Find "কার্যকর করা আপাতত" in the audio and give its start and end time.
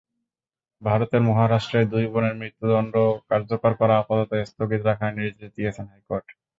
3.29-4.31